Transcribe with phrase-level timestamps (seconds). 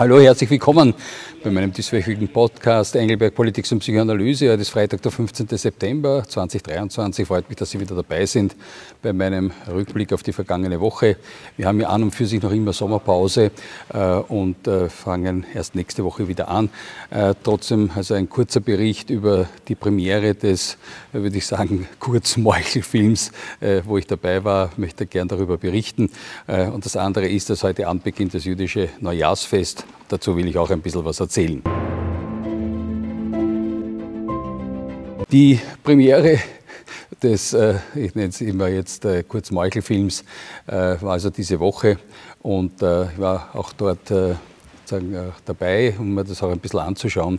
[0.00, 0.94] Hallo, herzlich willkommen
[1.44, 4.50] bei meinem dieswöchigen Podcast Engelberg Politik und Psychoanalyse.
[4.50, 5.46] Heute ist Freitag, der 15.
[5.48, 7.26] September 2023.
[7.26, 8.56] Freut mich, dass Sie wieder dabei sind
[9.02, 11.18] bei meinem Rückblick auf die vergangene Woche.
[11.58, 13.50] Wir haben ja an und für sich noch immer Sommerpause
[13.92, 16.70] äh, und äh, fangen erst nächste Woche wieder an.
[17.10, 20.78] Äh, trotzdem also ein kurzer Bericht über die Premiere des,
[21.12, 24.70] würde ich sagen, Kurzmeuchelfilms, äh, wo ich dabei war.
[24.78, 26.10] möchte gern darüber berichten.
[26.46, 30.58] Äh, und das andere ist, dass heute Abend beginnt das jüdische Neujahrsfest Dazu will ich
[30.58, 31.62] auch ein bisschen was erzählen.
[35.30, 36.38] Die Premiere
[37.22, 40.24] des, äh, ich nenne es immer jetzt äh, kurz Meuchelfilms,
[40.66, 41.98] äh, war also diese Woche
[42.42, 44.34] und äh, ich war auch dort äh,
[44.84, 47.38] sagen, äh, dabei, um mir das auch ein bisschen anzuschauen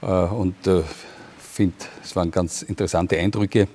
[0.00, 0.56] und
[1.38, 3.68] finde, es waren ganz interessante Eindrücke.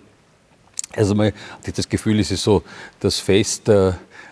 [0.94, 2.62] Also mal hatte ich das Gefühl, es ist so
[3.00, 3.68] das Fest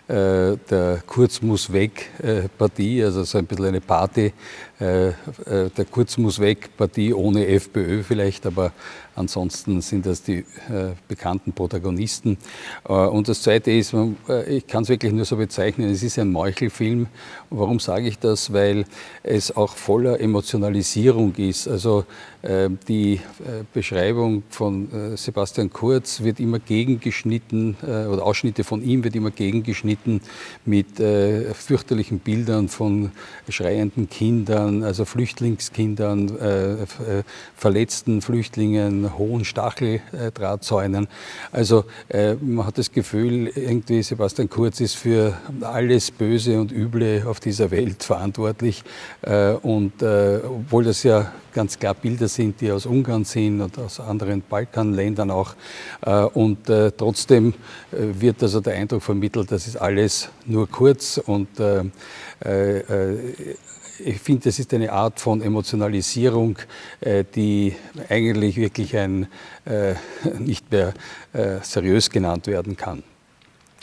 [0.08, 4.32] äh, der Kurz muss weg äh, Partie, also so ein bisschen eine Party
[4.80, 5.12] äh,
[5.50, 8.72] der Kurz muss weg Partie ohne FPÖ vielleicht, aber
[9.16, 10.46] ansonsten sind das die
[11.08, 12.38] bekannten Protagonisten.
[12.84, 13.96] und das Zweite ist,
[14.48, 17.08] ich kann es wirklich nur so bezeichnen, es ist ein Meuchelfilm.
[17.50, 18.54] warum sage ich das?
[18.54, 18.86] Weil
[19.24, 21.68] es auch voller Emotionalisierung ist.
[21.68, 22.06] Also
[22.88, 23.20] die
[23.74, 29.77] Beschreibung von Sebastian Kurz wird immer gegengeschnitten oder Ausschnitte von ihm wird immer gegengeschnitten
[30.08, 30.22] Seiten
[30.66, 33.12] mit äh, fürchterlichen Bildern von
[33.50, 36.86] schreienden Kindern, also Flüchtlingskindern, äh, äh,
[37.56, 41.08] verletzten Flüchtlingen, hohen Stacheldrahtzäunen.
[41.52, 47.24] Also äh, man hat das Gefühl, irgendwie Sebastian Kurz ist für alles Böse und Üble
[47.26, 48.84] auf dieser Welt verantwortlich.
[49.22, 53.80] Äh, und äh, obwohl das ja ganz klar Bilder sind, die aus Ungarn sind und
[53.80, 55.56] aus anderen Balkanländern auch.
[56.34, 57.56] Und trotzdem
[57.90, 61.84] wird also der Eindruck vermittelt, dass es alles nur kurz und äh,
[62.46, 63.56] äh,
[64.00, 66.58] ich finde, das ist eine Art von Emotionalisierung,
[67.02, 67.76] äh, die
[68.10, 69.28] eigentlich wirklich ein,
[69.66, 69.96] äh,
[70.40, 70.94] nicht mehr
[71.34, 73.04] äh, seriös genannt werden kann.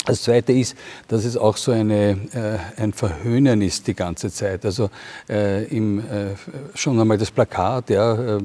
[0.07, 0.77] Das Zweite ist,
[1.09, 4.67] dass es auch so eine, äh, ein Verhöhnen ist die ganze Zeit.
[4.67, 4.91] Also
[5.31, 6.35] äh, im, äh,
[6.75, 8.41] schon einmal das Plakat, ja, äh,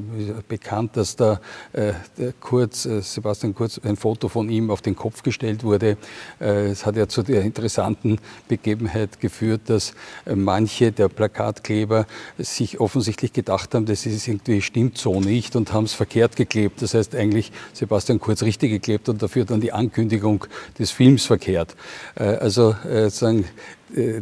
[0.48, 1.42] bekannt, dass da
[1.74, 1.92] äh,
[2.40, 5.98] Kurz, äh, Sebastian Kurz, ein Foto von ihm auf den Kopf gestellt wurde.
[6.40, 9.94] es hat ja zu der interessanten Begebenheit geführt, dass
[10.34, 12.06] manche der Plakatkleber
[12.38, 16.82] sich offensichtlich gedacht haben, das ist irgendwie stimmt so nicht und haben es verkehrt geklebt.
[16.82, 20.46] Das heißt eigentlich Sebastian Kurz richtig geklebt und dafür dann die Ankündigung
[20.78, 21.76] des Films verkehrt umgekehrt.
[22.16, 23.46] Äh, also äh, sagen, äh,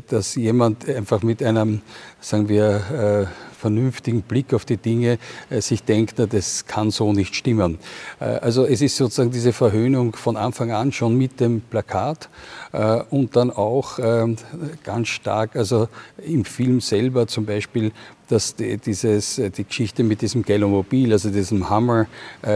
[0.09, 1.81] dass jemand einfach mit einem,
[2.19, 5.17] sagen wir, vernünftigen Blick auf die Dinge
[5.49, 7.79] sich denkt, das kann so nicht stimmen.
[8.19, 12.29] Also es ist sozusagen diese Verhöhnung von Anfang an schon mit dem Plakat
[13.09, 14.37] und dann auch ähm,
[14.83, 15.87] ganz stark, also
[16.23, 17.91] im Film selber zum Beispiel,
[18.29, 22.05] dass die, dieses, die Geschichte mit diesem Gallomobil, also diesem Hammer,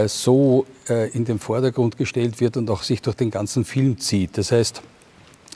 [0.06, 0.66] so
[1.14, 4.38] in den Vordergrund gestellt wird und auch sich durch den ganzen Film zieht.
[4.38, 4.82] Das heißt,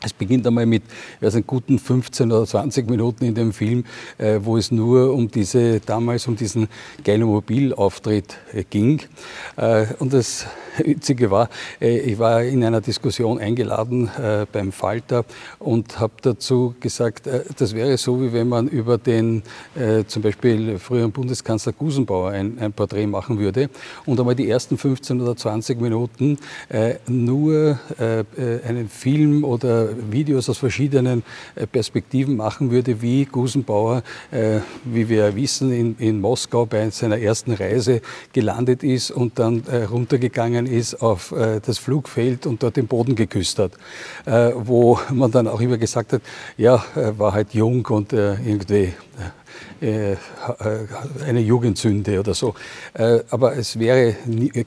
[0.06, 0.84] es beginnt einmal mit
[1.22, 3.86] also guten 15 oder 20 Minuten in dem Film,
[4.18, 6.68] äh, wo es nur um diese, damals um diesen
[7.04, 9.02] Geilomobil-Auftritt äh, ging.
[9.58, 10.46] Äh, und das
[10.84, 11.50] Witzige war,
[11.82, 15.26] äh, ich war in einer Diskussion eingeladen äh, beim Falter
[15.60, 19.44] und habe dazu gesagt, äh, das wäre so, wie wenn man über den
[20.08, 23.70] zum Beispiel früheren Bundeskanzler Gusenbauer ein, ein Porträt machen würde
[24.06, 26.38] und einmal die ersten 15 oder 20 Minuten
[27.08, 31.23] nur einen Film oder Videos aus verschiedenen
[31.72, 34.03] Perspektiven machen würde, wie Gusenbauer,
[34.83, 38.01] wie wir wissen, in, in Moskau bei seiner ersten Reise
[38.33, 43.16] gelandet ist und dann runtergegangen gegangen ist auf äh, das Flugfeld und dort den Boden
[43.16, 43.72] geküsst hat,
[44.25, 46.22] äh, wo man dann auch immer gesagt hat,
[46.57, 46.83] ja,
[47.17, 48.94] war halt jung und äh, irgendwie
[49.82, 50.18] äh, äh,
[51.26, 52.56] eine Jugendsünde oder so.
[52.94, 54.16] Äh, aber es wäre,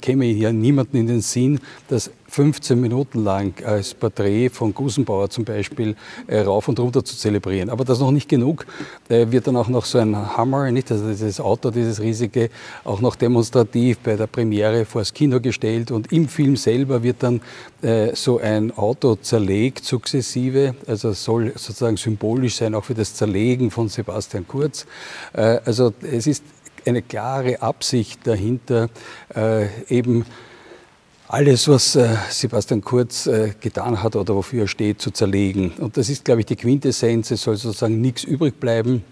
[0.00, 5.46] käme ja niemanden in den Sinn, das 15 Minuten lang als Porträt von Gusenbauer zum
[5.46, 5.96] Beispiel
[6.30, 7.70] rauf und runter zu zelebrieren.
[7.70, 8.66] Aber das noch nicht genug.
[9.08, 12.50] Da wird dann auch noch so ein Hammer, nicht, also dieses Auto, dieses riesige,
[12.84, 17.22] auch noch demonstrativ bei der Premiere vor das Kino gestellt und im Film selber wird
[17.22, 17.40] dann
[18.14, 23.88] so ein Auto zerlegt sukzessive, also soll sozusagen symbolisch sein auch für das Zerlegen von
[23.88, 24.84] Sebastian Kurz.
[25.32, 26.42] Äh, also es ist
[26.84, 28.88] eine klare Absicht dahinter,
[29.34, 30.26] äh, eben
[31.28, 33.28] alles, was äh, Sebastian Kurz
[33.60, 35.72] getan hat oder wofür er steht, zu zerlegen.
[35.78, 37.30] Und das ist, glaube ich, die Quintessenz.
[37.30, 39.04] Es soll sozusagen nichts übrig bleiben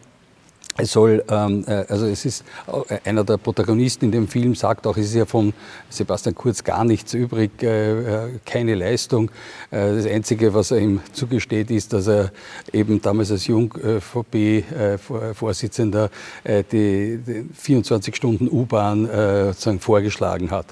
[0.79, 2.45] es soll, ähm, äh, also es ist
[2.89, 5.53] äh, einer der Protagonisten in dem Film sagt auch, es ist ja von
[5.89, 9.31] Sebastian Kurz gar nichts übrig, äh, keine Leistung.
[9.71, 12.31] Das Einzige, was er ihm zugesteht, ist, dass er
[12.73, 16.09] eben damals als Jung-VP-Vorsitzender
[16.45, 20.67] die, die 24 Stunden U-Bahn sozusagen vorgeschlagen hat.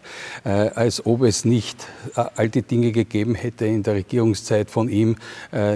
[0.45, 5.17] Als ob es nicht all die Dinge gegeben hätte in der Regierungszeit von ihm,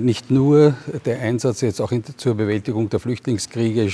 [0.00, 0.74] nicht nur
[1.04, 3.90] der Einsatz jetzt auch zur Bewältigung der Flüchtlingskriege,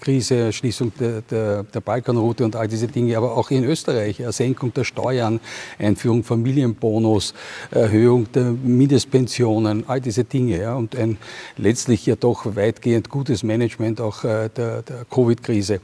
[0.00, 4.72] Krise, Schließung der, der, der, Balkanroute und all diese Dinge, aber auch in Österreich, Senkung
[4.74, 5.40] der Steuern,
[5.78, 7.34] Einführung Familienbonus,
[7.70, 10.60] Erhöhung der Mindestpensionen, all diese Dinge.
[10.60, 11.18] Ja, und ein
[11.56, 15.80] letztlich ja doch weitgehend gutes Management auch äh, der, der Covid-Krise.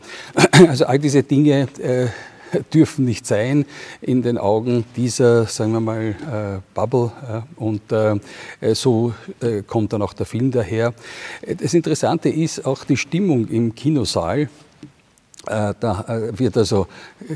[0.69, 2.07] Also all diese Dinge äh,
[2.75, 3.65] dürfen nicht sein
[4.01, 7.13] in den Augen dieser, sagen wir mal, äh, Bubble.
[7.29, 8.19] Äh, und äh,
[8.75, 9.13] so
[9.67, 10.95] kommt dann auch der Film daher.
[11.61, 14.49] Das Interessante ist auch die Stimmung im Kinosaal.
[15.49, 16.87] Äh, da äh, wird also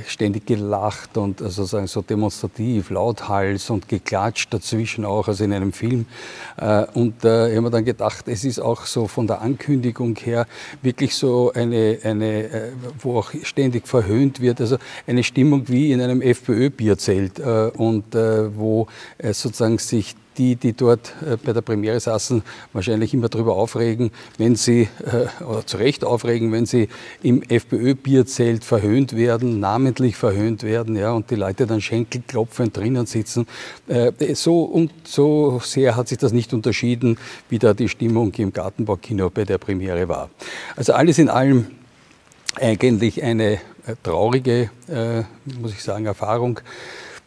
[0.07, 6.07] ständig gelacht und also so demonstrativ, lauthals und geklatscht dazwischen auch, also in einem Film.
[6.59, 10.47] Äh, und da haben wir dann gedacht, es ist auch so von der Ankündigung her
[10.83, 14.77] wirklich so eine, eine wo auch ständig verhöhnt wird, also
[15.07, 17.41] eine Stimmung wie in einem FPÖ-Bierzelt
[17.77, 18.87] und wo
[19.33, 22.43] sozusagen sich die, die dort äh, bei der Premiere saßen,
[22.73, 26.89] wahrscheinlich immer darüber aufregen, wenn sie, äh, oder zu Recht aufregen, wenn sie
[27.23, 33.47] im FPÖ-Bierzelt verhöhnt werden, namentlich verhöhnt werden, ja, und die Leute dann schenkelklopfend drinnen sitzen.
[33.89, 37.19] Äh, so und so sehr hat sich das nicht unterschieden,
[37.49, 40.31] wie da die Stimmung im Gartenbaukino bei der Premiere war.
[40.77, 41.67] Also alles in allem
[42.61, 43.59] eigentlich eine
[44.03, 44.71] traurige,
[45.61, 46.61] muss ich sagen, Erfahrung.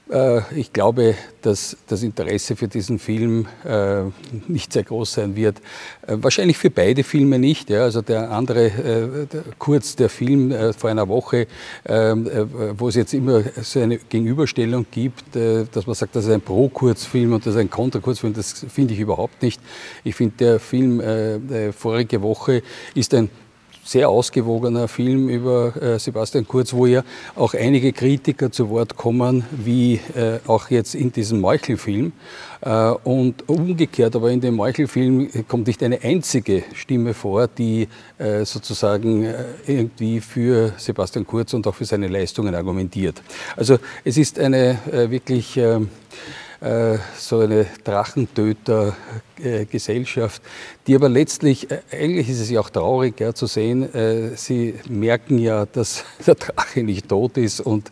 [0.09, 4.03] Äh, ich glaube, dass das Interesse für diesen Film äh,
[4.47, 5.57] nicht sehr groß sein wird.
[6.05, 7.71] Äh, wahrscheinlich für beide Filme nicht.
[7.71, 11.47] Also der andere, kurz der Film vor einer Woche,
[11.85, 17.33] wo es jetzt immer so eine Gegenüberstellung gibt, dass man sagt, das ist ein Pro-Kurzfilm
[17.33, 19.61] und das ist ein Kontra-Kurzfilm, das finde ich überhaupt nicht.
[20.03, 21.01] Ich finde, der Film
[21.73, 22.61] vorige Woche
[22.93, 23.29] ist ein
[23.85, 27.03] sehr ausgewogener Film über äh, Sebastian Kurz, wo ja
[27.35, 32.11] auch einige Kritiker zu Wort kommen, wie äh, auch jetzt in diesem Meuchelfilm.
[32.61, 37.87] Äh, und umgekehrt, aber in dem Meuchelfilm kommt nicht eine einzige Stimme vor, die
[38.17, 43.21] äh, sozusagen äh, irgendwie für Sebastian Kurz und auch für seine Leistungen argumentiert.
[43.55, 45.87] Also es ist eine äh, wirklich ähm, äh,
[47.17, 50.41] so eine Drachentöter-Gesellschaft,
[50.87, 54.73] die aber letztlich, äh, eigentlich ist es ja auch traurig ja, zu sehen, äh, sie
[54.89, 57.91] merken ja, dass der Drache nicht tot ist und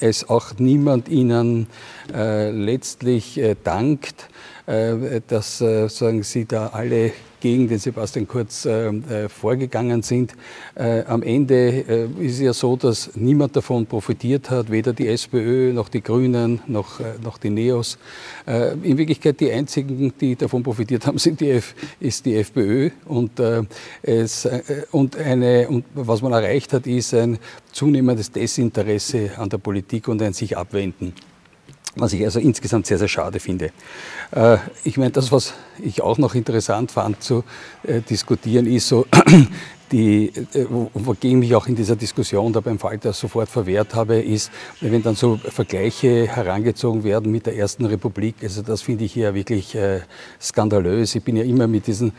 [0.00, 1.68] es auch niemand ihnen
[2.08, 4.28] letztlich dankt,
[4.66, 10.34] dass sagen sie da alle gegen den Sebastian Kurz äh, äh, vorgegangen sind.
[10.74, 15.06] Äh, am Ende äh, ist es ja so, dass niemand davon profitiert hat, weder die
[15.06, 17.98] SPÖ noch die Grünen noch, äh, noch die Neos.
[18.46, 22.90] Äh, in Wirklichkeit die einzigen, die davon profitiert haben, sind die F, ist die FPÖ.
[23.04, 23.40] Und,
[24.02, 24.48] es,
[24.90, 27.38] und, eine, und was man erreicht hat, ist ein
[27.72, 31.12] zunehmendes Desinteresse an der Politik und ein sich abwenden
[31.96, 33.72] was ich also insgesamt sehr, sehr schade finde.
[34.30, 37.42] Äh, ich meine, das, was ich auch noch interessant fand zu
[37.82, 39.06] äh, diskutieren, ist so
[39.92, 44.50] die, äh, wogegen ich auch in dieser Diskussion da beim Falter sofort verwehrt habe, ist,
[44.80, 48.36] wenn dann so Vergleiche herangezogen werden mit der Ersten Republik.
[48.42, 50.00] Also das finde ich hier wirklich äh,
[50.40, 51.14] skandalös.
[51.14, 52.12] Ich bin ja immer mit diesen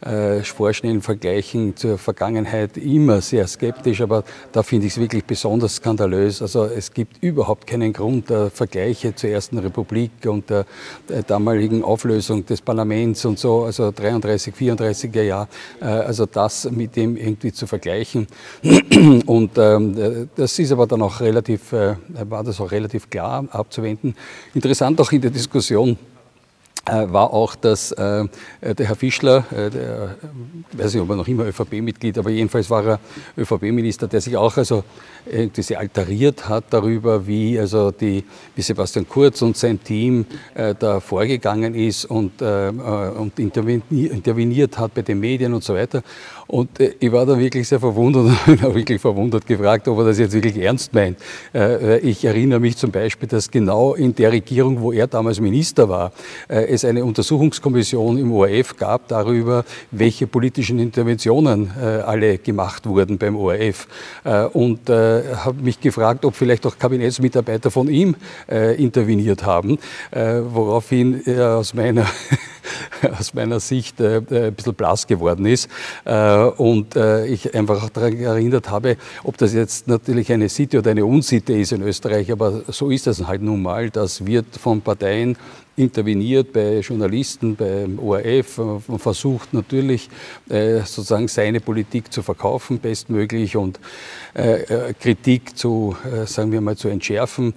[0.00, 5.76] äh, vorschnellen Vergleichen zur Vergangenheit immer sehr skeptisch, aber da finde ich es wirklich besonders
[5.76, 6.42] skandalös.
[6.42, 10.66] Also es gibt überhaupt keinen Grund der Vergleiche zur Ersten Republik und der,
[11.08, 15.48] der damaligen Auflösung des Parlaments und so, also 33, 34er Jahr.
[15.80, 18.26] Äh, also das mit dem irgendwie zu vergleichen.
[19.26, 21.96] Und ähm, das ist aber dann auch relativ, äh,
[22.28, 24.14] war das auch relativ klar abzuwenden.
[24.54, 25.96] Interessant auch in der Diskussion
[26.86, 28.24] war auch, dass äh,
[28.62, 30.16] der Herr Fischler, äh, der,
[30.72, 33.00] ich weiß nicht, ob er noch immer ÖVP-Mitglied, aber jedenfalls war er
[33.38, 34.84] ÖVP-Minister, der sich auch also
[35.30, 38.24] irgendwie sehr altariert hat darüber, wie also die,
[38.54, 44.94] wie Sebastian Kurz und sein Team äh, da vorgegangen ist und, äh, und interveniert hat
[44.94, 46.02] bei den Medien und so weiter.
[46.46, 50.04] Und äh, ich war da wirklich sehr verwundert und habe wirklich verwundert gefragt, ob er
[50.04, 51.18] das jetzt wirklich ernst meint.
[51.54, 55.88] Äh, ich erinnere mich zum Beispiel, dass genau in der Regierung, wo er damals Minister
[55.88, 56.12] war,
[56.48, 63.18] äh, es eine Untersuchungskommission im ORF gab darüber, welche politischen Interventionen äh, alle gemacht wurden
[63.18, 63.86] beim ORF.
[64.24, 68.16] Äh, und äh, habe mich gefragt, ob vielleicht auch Kabinettsmitarbeiter von ihm
[68.48, 69.78] interveniert haben,
[70.12, 72.06] woraufhin er aus meiner
[73.18, 75.68] aus meiner Sicht äh, ein bisschen blass geworden ist.
[76.04, 80.90] Äh, und äh, ich einfach daran erinnert habe, ob das jetzt natürlich eine Sitte oder
[80.90, 83.90] eine Unsitte ist in Österreich, aber so ist das halt nun mal.
[83.90, 85.36] Das wird von Parteien
[85.76, 90.08] interveniert bei Journalisten, beim ORF und versucht natürlich
[90.48, 93.80] äh, sozusagen seine Politik zu verkaufen bestmöglich und
[94.34, 97.54] äh, äh, Kritik zu, sagen wir mal, zu entschärfen.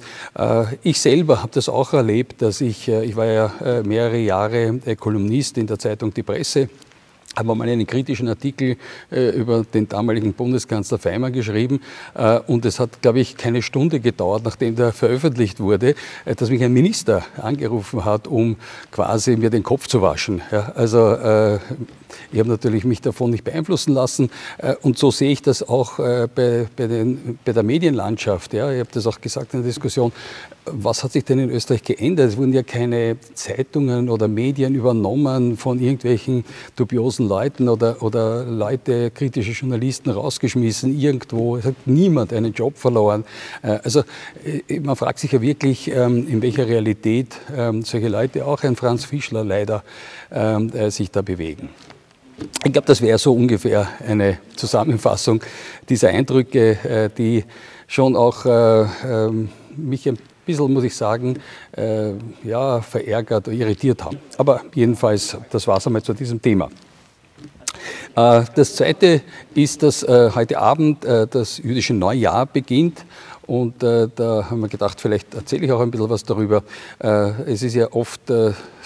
[0.83, 5.67] Ich selber habe das auch erlebt, dass ich, ich war ja mehrere Jahre Kolumnist in
[5.67, 6.69] der Zeitung Die Presse
[7.37, 8.77] habe mal einen kritischen Artikel
[9.11, 11.81] äh, über den damaligen Bundeskanzler Feimer geschrieben
[12.15, 16.49] äh, und es hat, glaube ich, keine Stunde gedauert, nachdem der veröffentlicht wurde, äh, dass
[16.49, 18.57] mich ein Minister angerufen hat, um
[18.91, 20.41] quasi mir den Kopf zu waschen.
[20.51, 21.59] Ja, also äh,
[22.31, 25.99] ich habe natürlich mich davon nicht beeinflussen lassen äh, und so sehe ich das auch
[25.99, 28.53] äh, bei, bei, den, bei der Medienlandschaft.
[28.53, 28.71] Ja.
[28.71, 30.11] Ich habe das auch gesagt in der Diskussion.
[30.65, 32.29] Was hat sich denn in Österreich geändert?
[32.29, 36.43] Es wurden ja keine Zeitungen oder Medien übernommen von irgendwelchen
[36.75, 41.55] dubiosen Leuten oder, oder Leute, kritische Journalisten rausgeschmissen irgendwo.
[41.55, 43.23] Es hat niemand einen Job verloren.
[43.61, 44.03] Äh, also
[44.81, 49.05] man fragt sich ja wirklich, ähm, in welcher Realität ähm, solche Leute, auch ein Franz
[49.05, 49.83] Fischler leider,
[50.31, 51.69] ähm, sich da bewegen.
[52.63, 55.41] Ich glaube, das wäre so ungefähr eine Zusammenfassung
[55.89, 57.43] dieser Eindrücke, äh, die
[57.87, 61.39] schon auch äh, ähm, mich ein bisschen, muss ich sagen,
[61.75, 62.11] äh,
[62.43, 64.17] ja, verärgert, irritiert haben.
[64.37, 66.69] Aber jedenfalls, das war es einmal zu diesem Thema.
[68.15, 69.21] Das Zweite
[69.53, 73.05] ist, dass heute Abend das jüdische Neujahr beginnt
[73.45, 74.09] und da
[74.49, 76.63] haben wir gedacht, vielleicht erzähle ich auch ein bisschen was darüber.
[76.97, 78.21] Es ist ja oft,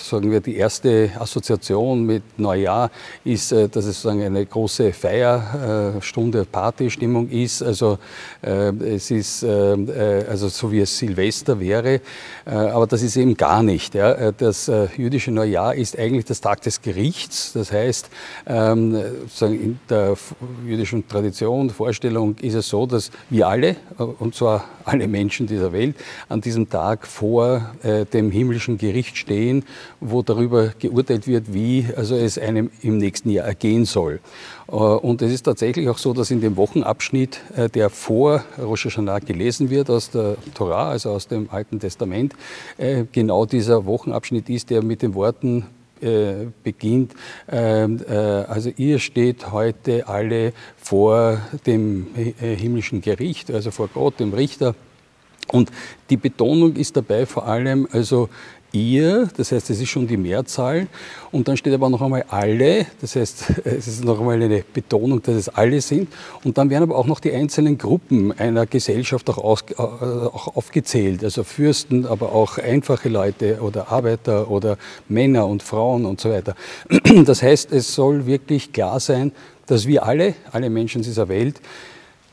[0.09, 2.91] sagen wir, die erste Assoziation mit Neujahr
[3.23, 7.61] ist, äh, dass es sozusagen eine große Feierstunde, Partystimmung ist.
[7.61, 7.97] Also
[8.41, 12.01] äh, es ist äh, also so wie es Silvester wäre,
[12.45, 13.95] aber das ist eben gar nicht.
[13.95, 17.53] Das jüdische Neujahr ist eigentlich das Tag des Gerichts.
[17.53, 18.09] Das heißt,
[18.47, 18.95] ähm,
[19.41, 20.17] in der
[20.65, 25.95] jüdischen Tradition, Vorstellung ist es so, dass wir alle, und zwar alle Menschen dieser Welt
[26.29, 29.63] an diesem Tag vor äh, dem himmlischen Gericht stehen,
[29.99, 34.19] wo darüber geurteilt wird, wie also es einem im nächsten Jahr ergehen soll.
[34.67, 38.85] Äh, und es ist tatsächlich auch so, dass in dem Wochenabschnitt, äh, der vor Rosh
[38.85, 42.33] Hashanah gelesen wird aus der Torah, also aus dem Alten Testament,
[42.77, 45.65] äh, genau dieser Wochenabschnitt ist, der mit den Worten
[46.63, 47.13] beginnt.
[47.47, 52.07] Ähm, äh, also ihr steht heute alle vor dem
[52.39, 54.73] himmlischen Gericht, also vor Gott, dem Richter.
[55.51, 55.69] Und
[56.09, 58.29] die Betonung ist dabei vor allem also
[58.71, 60.87] ihr, das heißt, es ist schon die Mehrzahl.
[61.31, 65.21] Und dann steht aber noch einmal alle, das heißt, es ist noch einmal eine Betonung,
[65.21, 66.09] dass es alle sind.
[66.43, 70.55] Und dann werden aber auch noch die einzelnen Gruppen einer Gesellschaft auch, aus, äh, auch
[70.55, 76.29] aufgezählt, also Fürsten, aber auch einfache Leute oder Arbeiter oder Männer und Frauen und so
[76.29, 76.55] weiter.
[77.25, 79.31] Das heißt, es soll wirklich klar sein,
[79.67, 81.61] dass wir alle, alle Menschen dieser Welt,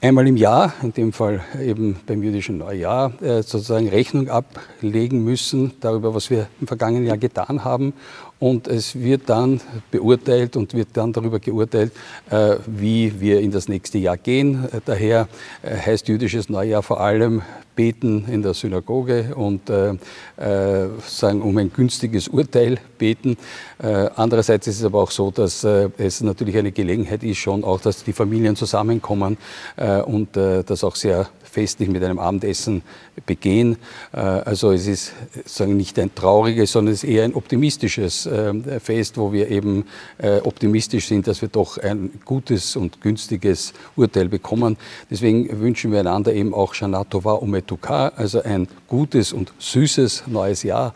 [0.00, 5.72] einmal im Jahr, in dem Fall eben beim jüdischen Neujahr, äh, sozusagen Rechnung ablegen müssen
[5.80, 7.92] darüber, was wir im vergangenen Jahr getan haben.
[8.40, 11.92] Und es wird dann beurteilt und wird dann darüber geurteilt,
[12.30, 14.64] äh, wie wir in das nächste Jahr gehen.
[14.72, 15.28] Äh, daher
[15.64, 17.42] heißt jüdisches Neujahr vor allem
[17.78, 19.90] beten in der Synagoge und äh,
[20.36, 23.36] äh, sagen um ein günstiges Urteil beten.
[23.80, 27.62] Äh, andererseits ist es aber auch so, dass äh, es natürlich eine Gelegenheit ist schon
[27.62, 29.38] auch, dass die Familien zusammenkommen
[29.76, 32.82] äh, und äh, das auch sehr festlich mit einem Abendessen
[33.26, 33.76] begehen.
[34.12, 35.12] Äh, also es ist
[35.44, 39.84] sagen nicht ein trauriges, sondern es ist eher ein optimistisches äh, Fest, wo wir eben
[40.18, 44.76] äh, optimistisch sind, dass wir doch ein gutes und günstiges Urteil bekommen.
[45.10, 50.62] Deswegen wünschen wir einander eben auch Shana Tova Umetuka, also ein gutes und süßes neues
[50.62, 50.94] Jahr.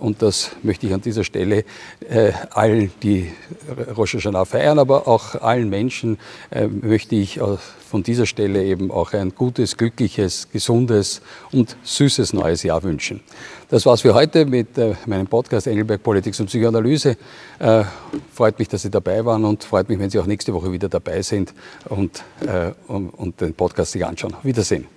[0.00, 1.64] Und das möchte ich an dieser Stelle
[2.50, 3.30] allen, die
[3.96, 6.18] Rosh Hashanah feiern, aber auch allen Menschen
[6.82, 7.40] möchte ich
[7.88, 13.20] von dieser Stelle eben auch ein gutes, glückliches, gesundes und süßes neues Jahr wünschen.
[13.70, 17.16] Das war's für heute mit äh, meinem Podcast Engelberg Politik und Psychoanalyse.
[17.58, 17.84] Äh,
[18.34, 20.88] freut mich, dass Sie dabei waren und freut mich, wenn Sie auch nächste Woche wieder
[20.88, 21.54] dabei sind
[21.88, 24.34] und, äh, und, und den Podcast sich anschauen.
[24.42, 24.86] Wiedersehen.